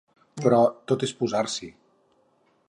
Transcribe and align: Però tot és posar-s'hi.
Però 0.45 0.61
tot 0.91 1.05
és 1.09 1.13
posar-s'hi. 1.21 1.71